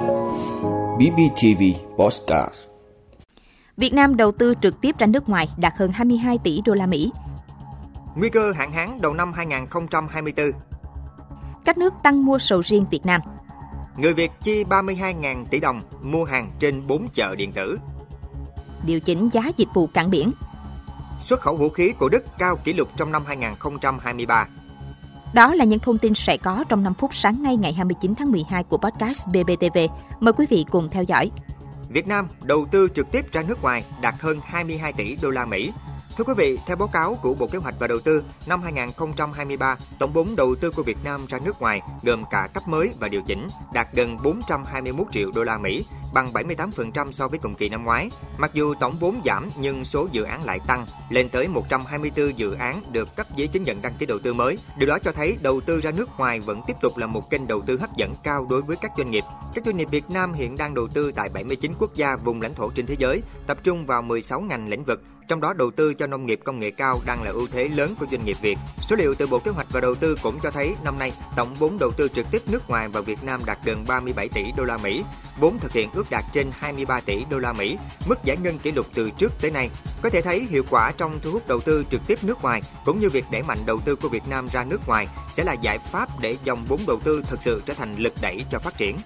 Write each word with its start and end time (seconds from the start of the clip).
BBTV 0.00 1.62
Postcard 1.96 2.54
Việt 3.76 3.94
Nam 3.94 4.16
đầu 4.16 4.32
tư 4.32 4.54
trực 4.62 4.80
tiếp 4.80 4.98
ra 4.98 5.06
nước 5.06 5.28
ngoài 5.28 5.48
đạt 5.56 5.72
hơn 5.76 5.92
22 5.92 6.38
tỷ 6.44 6.60
đô 6.64 6.74
la 6.74 6.86
Mỹ. 6.86 7.12
Nguy 8.14 8.28
cơ 8.30 8.52
hạn 8.52 8.72
hán 8.72 9.00
đầu 9.00 9.14
năm 9.14 9.32
2024. 9.32 10.46
Các 11.64 11.78
nước 11.78 11.94
tăng 12.02 12.24
mua 12.24 12.38
sầu 12.38 12.60
riêng 12.60 12.86
Việt 12.90 13.06
Nam. 13.06 13.20
Người 13.96 14.14
Việt 14.14 14.30
chi 14.42 14.64
32.000 14.64 15.44
tỷ 15.50 15.60
đồng 15.60 15.82
mua 16.02 16.24
hàng 16.24 16.50
trên 16.58 16.86
4 16.86 17.08
chợ 17.14 17.34
điện 17.34 17.52
tử. 17.52 17.78
Điều 18.86 19.00
chỉnh 19.00 19.30
giá 19.32 19.42
dịch 19.56 19.68
vụ 19.74 19.86
cảng 19.86 20.10
biển. 20.10 20.32
Xuất 21.18 21.40
khẩu 21.40 21.56
vũ 21.56 21.68
khí 21.68 21.92
của 21.98 22.08
Đức 22.08 22.24
cao 22.38 22.56
kỷ 22.56 22.72
lục 22.72 22.88
trong 22.96 23.12
năm 23.12 23.24
2023. 23.26 24.46
Đó 25.32 25.54
là 25.54 25.64
những 25.64 25.78
thông 25.78 25.98
tin 25.98 26.14
sẽ 26.14 26.36
có 26.36 26.64
trong 26.68 26.82
5 26.82 26.94
phút 26.94 27.14
sáng 27.14 27.42
nay 27.42 27.56
ngày 27.56 27.72
29 27.72 28.14
tháng 28.14 28.32
12 28.32 28.64
của 28.64 28.76
podcast 28.76 29.26
BBTV. 29.26 29.78
Mời 30.20 30.32
quý 30.32 30.46
vị 30.50 30.64
cùng 30.70 30.88
theo 30.88 31.02
dõi. 31.02 31.30
Việt 31.88 32.06
Nam 32.06 32.28
đầu 32.42 32.66
tư 32.70 32.88
trực 32.94 33.12
tiếp 33.12 33.32
ra 33.32 33.42
nước 33.42 33.62
ngoài 33.62 33.84
đạt 34.02 34.14
hơn 34.20 34.38
22 34.44 34.92
tỷ 34.92 35.16
đô 35.22 35.30
la 35.30 35.46
Mỹ. 35.46 35.72
Thưa 36.16 36.24
quý 36.24 36.34
vị, 36.36 36.58
theo 36.66 36.76
báo 36.76 36.88
cáo 36.88 37.18
của 37.22 37.34
Bộ 37.34 37.46
Kế 37.46 37.58
hoạch 37.58 37.74
và 37.78 37.86
Đầu 37.86 38.00
tư, 38.00 38.24
năm 38.46 38.62
2023, 38.62 39.76
tổng 39.98 40.12
vốn 40.12 40.36
đầu 40.36 40.54
tư 40.54 40.70
của 40.70 40.82
Việt 40.82 40.96
Nam 41.04 41.26
ra 41.26 41.38
nước 41.38 41.60
ngoài 41.60 41.82
gồm 42.02 42.24
cả 42.30 42.48
cấp 42.54 42.68
mới 42.68 42.90
và 43.00 43.08
điều 43.08 43.22
chỉnh 43.26 43.48
đạt 43.72 43.88
gần 43.92 44.16
421 44.22 45.06
triệu 45.12 45.30
đô 45.34 45.44
la 45.44 45.58
Mỹ, 45.58 45.84
bằng 46.14 46.32
78% 46.32 47.12
so 47.12 47.28
với 47.28 47.38
cùng 47.38 47.54
kỳ 47.54 47.68
năm 47.68 47.84
ngoái. 47.84 48.10
Mặc 48.38 48.50
dù 48.54 48.74
tổng 48.80 48.98
vốn 48.98 49.20
giảm 49.24 49.50
nhưng 49.56 49.84
số 49.84 50.08
dự 50.12 50.22
án 50.22 50.44
lại 50.44 50.58
tăng, 50.66 50.86
lên 51.10 51.28
tới 51.28 51.48
124 51.48 52.38
dự 52.38 52.54
án 52.54 52.82
được 52.92 53.16
cấp 53.16 53.26
giấy 53.36 53.46
chứng 53.46 53.62
nhận 53.62 53.82
đăng 53.82 53.94
ký 53.98 54.06
đầu 54.06 54.18
tư 54.18 54.34
mới. 54.34 54.58
Điều 54.78 54.88
đó 54.88 54.98
cho 54.98 55.12
thấy 55.12 55.36
đầu 55.42 55.60
tư 55.60 55.80
ra 55.80 55.90
nước 55.90 56.08
ngoài 56.18 56.40
vẫn 56.40 56.60
tiếp 56.66 56.74
tục 56.82 56.96
là 56.96 57.06
một 57.06 57.30
kênh 57.30 57.46
đầu 57.46 57.62
tư 57.62 57.78
hấp 57.78 57.96
dẫn 57.96 58.14
cao 58.22 58.46
đối 58.50 58.62
với 58.62 58.76
các 58.76 58.92
doanh 58.96 59.10
nghiệp. 59.10 59.24
Các 59.54 59.64
doanh 59.64 59.76
nghiệp 59.76 59.88
Việt 59.90 60.10
Nam 60.10 60.32
hiện 60.32 60.56
đang 60.56 60.74
đầu 60.74 60.88
tư 60.88 61.12
tại 61.12 61.28
79 61.28 61.72
quốc 61.78 61.94
gia 61.94 62.16
vùng 62.16 62.42
lãnh 62.42 62.54
thổ 62.54 62.70
trên 62.70 62.86
thế 62.86 62.96
giới, 62.98 63.22
tập 63.46 63.58
trung 63.62 63.86
vào 63.86 64.02
16 64.02 64.40
ngành 64.40 64.68
lĩnh 64.68 64.84
vực, 64.84 65.02
trong 65.30 65.40
đó 65.40 65.52
đầu 65.52 65.70
tư 65.70 65.94
cho 65.94 66.06
nông 66.06 66.26
nghiệp 66.26 66.40
công 66.44 66.60
nghệ 66.60 66.70
cao 66.70 67.00
đang 67.06 67.22
là 67.22 67.30
ưu 67.30 67.46
thế 67.52 67.68
lớn 67.68 67.94
của 68.00 68.06
doanh 68.10 68.24
nghiệp 68.24 68.36
Việt. 68.40 68.58
Số 68.80 68.96
liệu 68.96 69.14
từ 69.14 69.26
Bộ 69.26 69.38
Kế 69.38 69.50
hoạch 69.50 69.66
và 69.70 69.80
Đầu 69.80 69.94
tư 69.94 70.16
cũng 70.22 70.40
cho 70.42 70.50
thấy 70.50 70.74
năm 70.84 70.98
nay 70.98 71.12
tổng 71.36 71.54
vốn 71.54 71.78
đầu 71.78 71.92
tư 71.92 72.08
trực 72.08 72.26
tiếp 72.30 72.42
nước 72.46 72.70
ngoài 72.70 72.88
vào 72.88 73.02
Việt 73.02 73.24
Nam 73.24 73.44
đạt 73.46 73.58
gần 73.64 73.84
37 73.88 74.28
tỷ 74.28 74.42
đô 74.56 74.64
la 74.64 74.78
Mỹ, 74.78 75.04
vốn 75.40 75.58
thực 75.58 75.72
hiện 75.72 75.90
ước 75.94 76.10
đạt 76.10 76.24
trên 76.32 76.50
23 76.52 77.00
tỷ 77.00 77.24
đô 77.30 77.38
la 77.38 77.52
Mỹ, 77.52 77.78
mức 78.06 78.24
giải 78.24 78.36
ngân 78.36 78.58
kỷ 78.58 78.72
lục 78.72 78.86
từ 78.94 79.10
trước 79.10 79.32
tới 79.40 79.50
nay. 79.50 79.70
Có 80.02 80.10
thể 80.10 80.22
thấy 80.22 80.46
hiệu 80.50 80.64
quả 80.70 80.92
trong 80.92 81.20
thu 81.22 81.30
hút 81.30 81.48
đầu 81.48 81.60
tư 81.60 81.84
trực 81.90 82.00
tiếp 82.06 82.18
nước 82.22 82.42
ngoài 82.42 82.62
cũng 82.84 83.00
như 83.00 83.10
việc 83.10 83.24
đẩy 83.32 83.42
mạnh 83.42 83.58
đầu 83.66 83.80
tư 83.84 83.96
của 83.96 84.08
Việt 84.08 84.28
Nam 84.28 84.48
ra 84.52 84.64
nước 84.64 84.80
ngoài 84.86 85.08
sẽ 85.32 85.44
là 85.44 85.52
giải 85.52 85.78
pháp 85.78 86.08
để 86.20 86.36
dòng 86.44 86.64
vốn 86.68 86.80
đầu 86.86 87.00
tư 87.04 87.22
thực 87.28 87.42
sự 87.42 87.62
trở 87.66 87.74
thành 87.74 87.96
lực 87.96 88.14
đẩy 88.20 88.44
cho 88.50 88.58
phát 88.58 88.76
triển. 88.76 88.96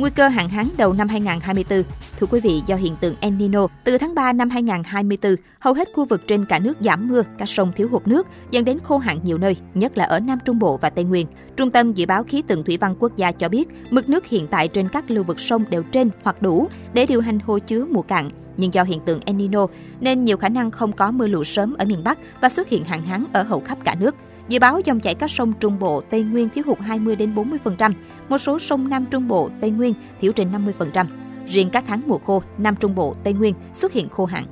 Nguy 0.00 0.10
cơ 0.10 0.28
hạn 0.28 0.48
hán 0.48 0.66
đầu 0.76 0.92
năm 0.92 1.08
2024 1.08 1.82
Thưa 2.20 2.26
quý 2.30 2.40
vị, 2.40 2.62
do 2.66 2.76
hiện 2.76 2.96
tượng 3.00 3.14
El 3.20 3.34
Nino, 3.34 3.66
từ 3.84 3.98
tháng 3.98 4.14
3 4.14 4.32
năm 4.32 4.50
2024, 4.50 5.34
hầu 5.58 5.74
hết 5.74 5.88
khu 5.94 6.04
vực 6.04 6.22
trên 6.26 6.44
cả 6.44 6.58
nước 6.58 6.76
giảm 6.80 7.08
mưa, 7.08 7.22
các 7.38 7.48
sông 7.48 7.72
thiếu 7.76 7.88
hụt 7.90 8.06
nước, 8.06 8.26
dẫn 8.50 8.64
đến 8.64 8.78
khô 8.84 8.98
hạn 8.98 9.18
nhiều 9.22 9.38
nơi, 9.38 9.56
nhất 9.74 9.98
là 9.98 10.04
ở 10.04 10.20
Nam 10.20 10.38
Trung 10.44 10.58
Bộ 10.58 10.76
và 10.76 10.90
Tây 10.90 11.04
Nguyên. 11.04 11.26
Trung 11.56 11.70
tâm 11.70 11.92
Dự 11.92 12.06
báo 12.06 12.24
Khí 12.24 12.42
tượng 12.42 12.64
Thủy 12.64 12.76
văn 12.76 12.94
Quốc 12.98 13.16
gia 13.16 13.32
cho 13.32 13.48
biết, 13.48 13.68
mực 13.90 14.08
nước 14.08 14.26
hiện 14.26 14.46
tại 14.46 14.68
trên 14.68 14.88
các 14.88 15.10
lưu 15.10 15.24
vực 15.24 15.40
sông 15.40 15.64
đều 15.70 15.82
trên 15.82 16.10
hoặc 16.22 16.42
đủ 16.42 16.68
để 16.92 17.06
điều 17.06 17.20
hành 17.20 17.38
hồ 17.38 17.58
chứa 17.58 17.86
mùa 17.90 18.02
cạn. 18.02 18.30
Nhưng 18.56 18.74
do 18.74 18.82
hiện 18.82 19.00
tượng 19.00 19.20
El 19.24 19.36
Nino, 19.36 19.66
nên 20.00 20.24
nhiều 20.24 20.36
khả 20.36 20.48
năng 20.48 20.70
không 20.70 20.92
có 20.92 21.10
mưa 21.10 21.26
lũ 21.26 21.44
sớm 21.44 21.74
ở 21.74 21.84
miền 21.84 22.04
Bắc 22.04 22.18
và 22.40 22.48
xuất 22.48 22.68
hiện 22.68 22.84
hạn 22.84 23.02
hán 23.02 23.24
ở 23.32 23.42
hầu 23.42 23.60
khắp 23.60 23.78
cả 23.84 23.94
nước. 23.94 24.14
Dự 24.50 24.58
báo 24.58 24.80
dòng 24.84 25.00
chảy 25.00 25.14
các 25.14 25.30
sông 25.30 25.52
Trung 25.60 25.78
Bộ, 25.78 26.02
Tây 26.10 26.22
Nguyên 26.22 26.48
thiếu 26.48 26.64
hụt 26.66 26.78
20 26.78 27.16
đến 27.16 27.34
40%, 27.34 27.92
một 28.28 28.38
số 28.38 28.58
sông 28.58 28.88
Nam 28.88 29.06
Trung 29.10 29.28
Bộ, 29.28 29.50
Tây 29.60 29.70
Nguyên 29.70 29.94
thiếu 30.20 30.32
trên 30.32 30.52
50%. 30.52 31.06
Riêng 31.46 31.70
các 31.72 31.84
tháng 31.88 32.02
mùa 32.06 32.18
khô, 32.18 32.42
Nam 32.58 32.76
Trung 32.80 32.94
Bộ, 32.94 33.16
Tây 33.24 33.32
Nguyên 33.32 33.54
xuất 33.72 33.92
hiện 33.92 34.08
khô 34.08 34.24
hạn. 34.24 34.46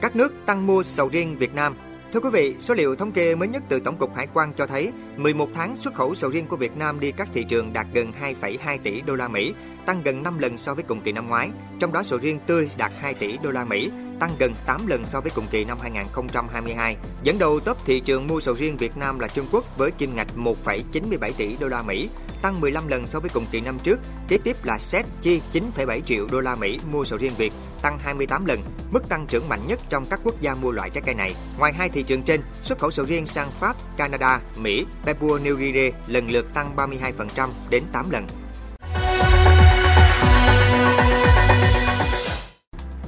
Các 0.00 0.16
nước 0.16 0.32
tăng 0.46 0.66
mua 0.66 0.82
sầu 0.82 1.08
riêng 1.08 1.36
Việt 1.36 1.54
Nam 1.54 1.74
Thưa 2.14 2.20
quý 2.20 2.30
vị, 2.32 2.54
số 2.58 2.74
liệu 2.74 2.96
thống 2.96 3.12
kê 3.12 3.34
mới 3.34 3.48
nhất 3.48 3.62
từ 3.68 3.80
Tổng 3.80 3.96
cục 3.96 4.14
Hải 4.16 4.26
quan 4.34 4.52
cho 4.56 4.66
thấy 4.66 4.92
11 5.16 5.48
tháng 5.54 5.76
xuất 5.76 5.94
khẩu 5.94 6.14
sầu 6.14 6.30
riêng 6.30 6.46
của 6.46 6.56
Việt 6.56 6.76
Nam 6.76 7.00
đi 7.00 7.12
các 7.12 7.28
thị 7.34 7.44
trường 7.48 7.72
đạt 7.72 7.86
gần 7.94 8.12
2,2 8.42 8.78
tỷ 8.82 9.00
đô 9.00 9.14
la 9.14 9.28
Mỹ, 9.28 9.54
tăng 9.86 10.02
gần 10.02 10.22
5 10.22 10.38
lần 10.38 10.56
so 10.56 10.74
với 10.74 10.84
cùng 10.84 11.00
kỳ 11.00 11.12
năm 11.12 11.28
ngoái. 11.28 11.50
Trong 11.80 11.92
đó 11.92 12.02
sầu 12.02 12.18
riêng 12.18 12.38
tươi 12.46 12.70
đạt 12.76 12.92
2 13.00 13.14
tỷ 13.14 13.38
đô 13.42 13.50
la 13.50 13.64
Mỹ, 13.64 13.90
tăng 14.20 14.36
gần 14.38 14.54
8 14.66 14.86
lần 14.86 15.04
so 15.04 15.20
với 15.20 15.32
cùng 15.34 15.46
kỳ 15.50 15.64
năm 15.64 15.78
2022. 15.80 16.96
Dẫn 17.22 17.38
đầu 17.38 17.60
top 17.60 17.78
thị 17.84 18.00
trường 18.00 18.26
mua 18.26 18.40
sầu 18.40 18.54
riêng 18.54 18.76
Việt 18.76 18.96
Nam 18.96 19.18
là 19.18 19.28
Trung 19.28 19.46
Quốc 19.52 19.64
với 19.78 19.90
kim 19.90 20.16
ngạch 20.16 20.28
1,97 20.36 21.32
tỷ 21.36 21.56
đô 21.56 21.68
la 21.68 21.82
Mỹ, 21.82 22.08
tăng 22.42 22.60
15 22.60 22.88
lần 22.88 23.06
so 23.06 23.20
với 23.20 23.30
cùng 23.34 23.46
kỳ 23.50 23.60
năm 23.60 23.78
trước. 23.82 24.00
Kế 24.28 24.38
tiếp 24.38 24.56
là 24.64 24.78
Séc 24.78 25.06
chi 25.22 25.40
9,7 25.52 26.00
triệu 26.00 26.26
đô 26.32 26.40
la 26.40 26.56
Mỹ 26.56 26.78
mua 26.90 27.04
sầu 27.04 27.18
riêng 27.18 27.34
Việt, 27.38 27.52
tăng 27.82 27.98
28 27.98 28.46
lần, 28.46 28.62
mức 28.90 29.08
tăng 29.08 29.26
trưởng 29.26 29.48
mạnh 29.48 29.66
nhất 29.66 29.80
trong 29.88 30.06
các 30.06 30.20
quốc 30.24 30.40
gia 30.40 30.54
mua 30.54 30.70
loại 30.70 30.90
trái 30.90 31.02
cây 31.06 31.14
này. 31.14 31.34
Ngoài 31.58 31.72
hai 31.72 31.88
thị 31.88 32.02
trường 32.02 32.22
trên, 32.22 32.40
xuất 32.60 32.78
khẩu 32.78 32.90
sầu 32.90 33.06
riêng 33.06 33.26
sang 33.26 33.50
Pháp, 33.50 33.76
Canada, 33.96 34.40
Mỹ, 34.56 34.86
Papua 35.06 35.38
New 35.38 35.54
Guinea 35.54 35.90
lần 36.06 36.30
lượt 36.30 36.54
tăng 36.54 36.76
32% 36.76 37.50
đến 37.70 37.82
8 37.92 38.10
lần. 38.10 38.26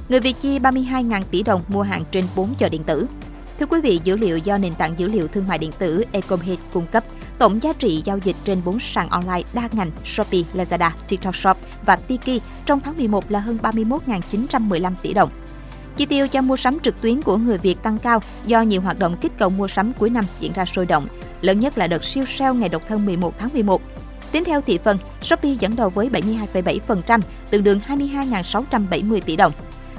Người 0.09 0.19
Việt 0.19 0.35
chi 0.41 0.59
32.000 0.59 1.21
tỷ 1.31 1.43
đồng 1.43 1.63
mua 1.67 1.81
hàng 1.81 2.03
trên 2.11 2.25
4 2.35 2.55
chợ 2.55 2.69
điện 2.69 2.83
tử. 2.83 3.07
Thưa 3.59 3.65
quý 3.65 3.81
vị, 3.81 3.99
dữ 4.03 4.15
liệu 4.15 4.37
do 4.37 4.57
nền 4.57 4.73
tảng 4.73 4.99
dữ 4.99 5.07
liệu 5.07 5.27
thương 5.27 5.47
mại 5.47 5.57
điện 5.57 5.71
tử 5.79 6.03
Ecomhit 6.11 6.59
cung 6.73 6.87
cấp, 6.87 7.03
tổng 7.37 7.63
giá 7.63 7.73
trị 7.73 8.01
giao 8.05 8.17
dịch 8.17 8.35
trên 8.43 8.61
4 8.65 8.79
sàn 8.79 9.09
online 9.09 9.41
đa 9.53 9.69
ngành 9.71 9.91
Shopee, 10.05 10.41
Lazada, 10.53 10.91
TikTok 11.07 11.35
Shop 11.35 11.57
và 11.85 11.95
Tiki 11.95 12.41
trong 12.65 12.79
tháng 12.79 12.97
11 12.97 13.31
là 13.31 13.39
hơn 13.39 13.57
31.915 13.61 14.93
tỷ 15.01 15.13
đồng. 15.13 15.29
Chi 15.97 16.05
tiêu 16.05 16.27
cho 16.27 16.41
mua 16.41 16.57
sắm 16.57 16.79
trực 16.79 17.01
tuyến 17.01 17.21
của 17.21 17.37
người 17.37 17.57
Việt 17.57 17.83
tăng 17.83 17.97
cao 17.97 18.19
do 18.45 18.61
nhiều 18.61 18.81
hoạt 18.81 18.99
động 18.99 19.17
kích 19.21 19.31
cầu 19.39 19.49
mua 19.49 19.67
sắm 19.67 19.93
cuối 19.93 20.09
năm 20.09 20.25
diễn 20.39 20.53
ra 20.53 20.65
sôi 20.65 20.85
động. 20.85 21.07
Lớn 21.41 21.59
nhất 21.59 21.77
là 21.77 21.87
đợt 21.87 22.03
siêu 22.03 22.25
sale 22.25 22.59
ngày 22.59 22.69
độc 22.69 22.81
thân 22.87 23.05
11 23.05 23.33
tháng 23.39 23.49
11. 23.53 23.81
Tính 24.31 24.43
theo 24.43 24.61
thị 24.61 24.79
phần, 24.83 24.97
Shopee 25.21 25.55
dẫn 25.59 25.75
đầu 25.75 25.89
với 25.89 26.09
72,7%, 26.09 27.21
tương 27.49 27.63
đương 27.63 27.79
22.670 27.87 29.19
tỷ 29.19 29.35
đồng. 29.35 29.53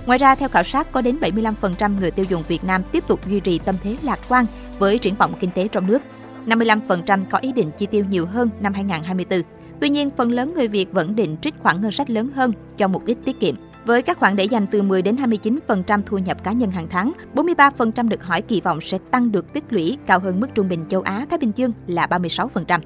Ngoài 0.08 0.18
ra, 0.18 0.34
theo 0.34 0.48
khảo 0.48 0.62
sát, 0.62 0.92
có 0.92 1.00
đến 1.00 1.18
75% 1.20 2.00
người 2.00 2.10
tiêu 2.10 2.26
dùng 2.28 2.42
Việt 2.48 2.64
Nam 2.64 2.82
tiếp 2.92 3.04
tục 3.08 3.26
duy 3.26 3.40
trì 3.40 3.58
tâm 3.58 3.76
thế 3.82 3.96
lạc 4.02 4.20
quan 4.28 4.46
với 4.78 4.98
triển 4.98 5.14
vọng 5.14 5.34
kinh 5.40 5.50
tế 5.50 5.68
trong 5.68 5.86
nước. 5.86 6.02
55% 6.46 7.24
có 7.30 7.38
ý 7.38 7.52
định 7.52 7.70
chi 7.78 7.86
tiêu 7.86 8.04
nhiều 8.10 8.26
hơn 8.26 8.50
năm 8.60 8.74
2024. 8.74 9.42
Tuy 9.80 9.88
nhiên, 9.88 10.10
phần 10.16 10.32
lớn 10.32 10.54
người 10.54 10.68
Việt 10.68 10.92
vẫn 10.92 11.16
định 11.16 11.36
trích 11.42 11.54
khoản 11.62 11.80
ngân 11.80 11.92
sách 11.92 12.10
lớn 12.10 12.30
hơn 12.34 12.52
cho 12.76 12.88
mục 12.88 13.04
đích 13.04 13.18
tiết 13.24 13.40
kiệm. 13.40 13.54
Với 13.84 14.02
các 14.02 14.18
khoản 14.18 14.36
để 14.36 14.44
dành 14.44 14.66
từ 14.66 14.82
10 14.82 15.02
đến 15.02 15.16
29% 15.16 16.02
thu 16.06 16.18
nhập 16.18 16.44
cá 16.44 16.52
nhân 16.52 16.70
hàng 16.70 16.88
tháng, 16.90 17.12
43% 17.34 18.08
được 18.08 18.24
hỏi 18.24 18.42
kỳ 18.42 18.60
vọng 18.60 18.80
sẽ 18.80 18.98
tăng 19.10 19.32
được 19.32 19.52
tích 19.52 19.64
lũy 19.70 19.98
cao 20.06 20.18
hơn 20.18 20.40
mức 20.40 20.48
trung 20.54 20.68
bình 20.68 20.84
châu 20.88 21.00
Á 21.00 21.26
Thái 21.30 21.38
Bình 21.38 21.52
Dương 21.56 21.72
là 21.86 22.06
36%. 22.06 22.80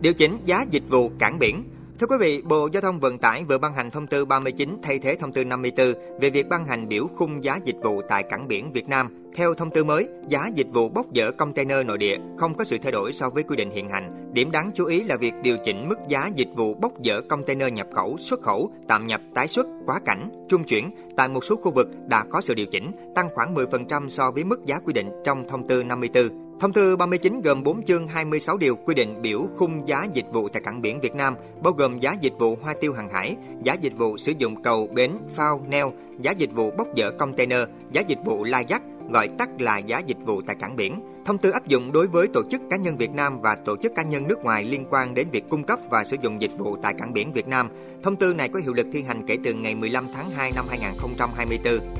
Điều 0.00 0.14
chỉnh 0.14 0.38
giá 0.44 0.64
dịch 0.70 0.88
vụ 0.88 1.10
cảng 1.18 1.38
biển 1.38 1.64
Thưa 2.00 2.06
quý 2.06 2.16
vị, 2.20 2.42
Bộ 2.42 2.68
Giao 2.72 2.80
thông 2.80 3.00
Vận 3.00 3.18
tải 3.18 3.44
vừa 3.44 3.58
ban 3.58 3.74
hành 3.74 3.90
thông 3.90 4.06
tư 4.06 4.24
39 4.24 4.76
thay 4.82 4.98
thế 4.98 5.14
thông 5.14 5.32
tư 5.32 5.44
54 5.44 5.92
về 6.20 6.30
việc 6.30 6.48
ban 6.48 6.66
hành 6.66 6.88
biểu 6.88 7.06
khung 7.16 7.44
giá 7.44 7.58
dịch 7.64 7.76
vụ 7.82 8.02
tại 8.08 8.22
cảng 8.22 8.48
biển 8.48 8.72
Việt 8.72 8.88
Nam. 8.88 9.30
Theo 9.36 9.54
thông 9.54 9.70
tư 9.70 9.84
mới, 9.84 10.08
giá 10.28 10.50
dịch 10.54 10.66
vụ 10.70 10.88
bốc 10.88 11.06
dỡ 11.14 11.30
container 11.30 11.86
nội 11.86 11.98
địa 11.98 12.16
không 12.38 12.54
có 12.54 12.64
sự 12.64 12.78
thay 12.82 12.92
đổi 12.92 13.12
so 13.12 13.30
với 13.30 13.42
quy 13.42 13.56
định 13.56 13.70
hiện 13.70 13.88
hành. 13.88 14.30
Điểm 14.32 14.50
đáng 14.50 14.70
chú 14.74 14.84
ý 14.84 15.04
là 15.04 15.16
việc 15.16 15.32
điều 15.42 15.56
chỉnh 15.64 15.88
mức 15.88 15.98
giá 16.08 16.30
dịch 16.34 16.48
vụ 16.54 16.74
bốc 16.74 16.92
dỡ 17.04 17.20
container 17.20 17.72
nhập 17.72 17.86
khẩu, 17.94 18.16
xuất 18.18 18.42
khẩu, 18.42 18.72
tạm 18.88 19.06
nhập, 19.06 19.20
tái 19.34 19.48
xuất, 19.48 19.66
quá 19.86 20.00
cảnh, 20.04 20.30
trung 20.48 20.64
chuyển 20.64 20.90
tại 21.16 21.28
một 21.28 21.44
số 21.44 21.56
khu 21.56 21.72
vực 21.72 21.88
đã 22.06 22.24
có 22.30 22.40
sự 22.40 22.54
điều 22.54 22.66
chỉnh, 22.66 22.92
tăng 23.14 23.28
khoảng 23.34 23.54
10% 23.54 24.08
so 24.08 24.30
với 24.30 24.44
mức 24.44 24.66
giá 24.66 24.78
quy 24.78 24.92
định 24.92 25.10
trong 25.24 25.48
thông 25.48 25.68
tư 25.68 25.82
54. 25.82 26.49
Thông 26.60 26.72
tư 26.72 26.96
39 26.96 27.40
gồm 27.44 27.62
4 27.62 27.82
chương 27.82 28.08
26 28.08 28.56
điều 28.56 28.76
quy 28.76 28.94
định 28.94 29.22
biểu 29.22 29.46
khung 29.56 29.88
giá 29.88 30.06
dịch 30.12 30.24
vụ 30.32 30.48
tại 30.48 30.62
cảng 30.62 30.82
biển 30.82 31.00
Việt 31.00 31.14
Nam, 31.14 31.34
bao 31.62 31.72
gồm 31.72 32.00
giá 32.00 32.16
dịch 32.20 32.32
vụ 32.38 32.56
hoa 32.62 32.74
tiêu 32.80 32.92
hàng 32.92 33.10
hải, 33.10 33.36
giá 33.62 33.74
dịch 33.74 33.92
vụ 33.96 34.18
sử 34.18 34.32
dụng 34.38 34.62
cầu, 34.62 34.88
bến, 34.92 35.10
phao, 35.34 35.64
neo, 35.68 35.92
giá 36.20 36.30
dịch 36.30 36.52
vụ 36.52 36.70
bốc 36.70 36.88
dỡ 36.96 37.10
container, 37.10 37.58
giá 37.92 38.00
dịch 38.00 38.18
vụ 38.24 38.44
lai 38.44 38.64
dắt, 38.68 38.82
gọi 39.10 39.28
tắt 39.38 39.48
là 39.58 39.78
giá 39.78 39.98
dịch 39.98 40.16
vụ 40.24 40.40
tại 40.40 40.56
cảng 40.60 40.76
biển. 40.76 41.00
Thông 41.24 41.38
tư 41.38 41.50
áp 41.50 41.66
dụng 41.66 41.92
đối 41.92 42.06
với 42.06 42.26
tổ 42.26 42.42
chức 42.50 42.60
cá 42.70 42.76
nhân 42.76 42.96
Việt 42.96 43.10
Nam 43.10 43.40
và 43.40 43.54
tổ 43.54 43.76
chức 43.76 43.92
cá 43.96 44.02
nhân 44.02 44.28
nước 44.28 44.44
ngoài 44.44 44.64
liên 44.64 44.84
quan 44.90 45.14
đến 45.14 45.28
việc 45.32 45.44
cung 45.50 45.64
cấp 45.64 45.78
và 45.90 46.04
sử 46.04 46.16
dụng 46.22 46.40
dịch 46.40 46.58
vụ 46.58 46.76
tại 46.82 46.94
cảng 46.98 47.12
biển 47.12 47.32
Việt 47.32 47.48
Nam. 47.48 47.68
Thông 48.02 48.16
tư 48.16 48.34
này 48.34 48.48
có 48.48 48.60
hiệu 48.60 48.72
lực 48.72 48.86
thi 48.92 49.02
hành 49.02 49.26
kể 49.26 49.36
từ 49.44 49.52
ngày 49.52 49.74
15 49.74 50.08
tháng 50.14 50.30
2 50.30 50.52
năm 50.52 50.66
2024. 50.68 51.99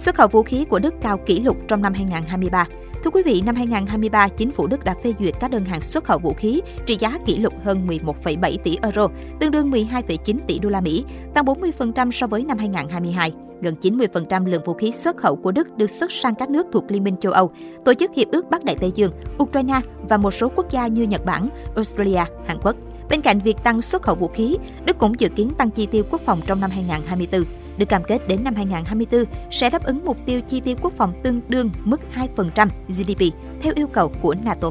Xuất 0.00 0.14
khẩu 0.14 0.28
vũ 0.28 0.42
khí 0.42 0.64
của 0.64 0.78
Đức 0.78 0.94
cao 1.02 1.18
kỷ 1.26 1.40
lục 1.40 1.56
trong 1.68 1.82
năm 1.82 1.94
2023. 1.94 2.66
Thưa 3.04 3.10
quý 3.10 3.22
vị, 3.22 3.42
năm 3.46 3.54
2023, 3.54 4.28
chính 4.28 4.52
phủ 4.52 4.66
Đức 4.66 4.84
đã 4.84 4.94
phê 5.04 5.14
duyệt 5.20 5.34
các 5.40 5.50
đơn 5.50 5.64
hàng 5.64 5.80
xuất 5.80 6.04
khẩu 6.04 6.18
vũ 6.18 6.32
khí 6.32 6.60
trị 6.86 6.96
giá 7.00 7.18
kỷ 7.26 7.38
lục 7.38 7.54
hơn 7.64 7.86
11,7 7.86 8.58
tỷ 8.64 8.78
euro, 8.82 9.08
tương 9.40 9.50
đương 9.50 9.70
12,9 9.70 10.36
tỷ 10.46 10.58
đô 10.58 10.68
la 10.68 10.80
Mỹ, 10.80 11.04
tăng 11.34 11.44
40% 11.44 12.10
so 12.10 12.26
với 12.26 12.44
năm 12.44 12.58
2022. 12.58 13.32
Gần 13.60 13.74
90% 13.80 14.46
lượng 14.46 14.62
vũ 14.64 14.74
khí 14.74 14.92
xuất 14.92 15.16
khẩu 15.16 15.36
của 15.36 15.52
Đức 15.52 15.76
được 15.76 15.90
xuất 15.90 16.12
sang 16.12 16.34
các 16.34 16.50
nước 16.50 16.66
thuộc 16.72 16.84
Liên 16.90 17.04
minh 17.04 17.16
châu 17.20 17.32
Âu, 17.32 17.50
Tổ 17.84 17.94
chức 17.94 18.10
Hiệp 18.14 18.28
ước 18.28 18.50
Bắc 18.50 18.64
Đại 18.64 18.76
Tây 18.80 18.92
Dương, 18.94 19.12
Ukraine 19.42 19.80
và 20.08 20.16
một 20.16 20.30
số 20.30 20.48
quốc 20.56 20.70
gia 20.70 20.86
như 20.86 21.02
Nhật 21.02 21.24
Bản, 21.24 21.48
Australia, 21.76 22.24
Hàn 22.46 22.58
Quốc. 22.62 22.76
Bên 23.10 23.20
cạnh 23.20 23.40
việc 23.40 23.56
tăng 23.64 23.82
xuất 23.82 24.02
khẩu 24.02 24.14
vũ 24.14 24.28
khí, 24.28 24.56
Đức 24.84 24.98
cũng 24.98 25.20
dự 25.20 25.28
kiến 25.28 25.52
tăng 25.58 25.70
chi 25.70 25.86
tiêu 25.86 26.04
quốc 26.10 26.20
phòng 26.20 26.40
trong 26.46 26.60
năm 26.60 26.70
2024. 26.70 27.44
Được 27.80 27.88
cam 27.88 28.04
kết 28.04 28.28
đến 28.28 28.44
năm 28.44 28.54
2024 28.54 29.24
sẽ 29.50 29.70
đáp 29.70 29.84
ứng 29.84 30.04
mục 30.04 30.16
tiêu 30.26 30.40
chi 30.40 30.60
tiêu 30.60 30.76
quốc 30.82 30.92
phòng 30.96 31.12
tương 31.22 31.40
đương 31.48 31.70
mức 31.84 32.00
2% 32.36 32.68
GDP 32.88 33.34
theo 33.62 33.72
yêu 33.76 33.86
cầu 33.86 34.12
của 34.22 34.34
NATO. 34.44 34.70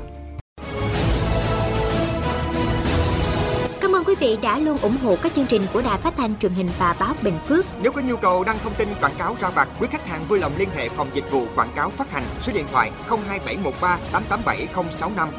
Cảm 3.82 3.96
ơn 3.96 4.04
quý 4.04 4.16
vị 4.20 4.38
đã 4.42 4.60
luôn 4.60 4.78
ủng 4.78 4.98
hộ 5.04 5.16
các 5.22 5.34
chương 5.34 5.46
trình 5.46 5.62
của 5.74 5.82
Đài 5.82 5.98
Phát 5.98 6.14
thanh 6.18 6.38
truyền 6.40 6.52
hình 6.52 6.70
và 6.80 6.96
báo 7.00 7.14
Bình 7.22 7.38
Phước. 7.46 7.66
Nếu 7.82 7.92
có 7.92 8.02
nhu 8.02 8.16
cầu 8.16 8.44
đăng 8.44 8.60
thông 8.64 8.74
tin 8.74 8.88
quảng 9.02 9.16
cáo 9.18 9.36
ra 9.42 9.50
vặt, 9.50 9.70
quý 9.80 9.88
khách 9.92 10.08
hàng 10.08 10.26
vui 10.28 10.40
lòng 10.40 10.52
liên 10.58 10.70
hệ 10.76 10.90
phòng 10.90 11.08
dịch 11.14 11.32
vụ 11.32 11.46
quảng 11.56 11.72
cáo 11.76 11.90
phát 11.90 12.12
hành 12.12 12.24
số 12.40 12.54
điện 12.54 12.66
thoại 12.72 12.92
02713 13.10 14.00
887065. 14.12 15.30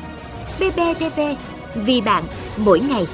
BBTV, 0.58 1.20
vì 1.74 2.00
bạn, 2.00 2.24
mỗi 2.56 2.80
ngày. 2.80 3.06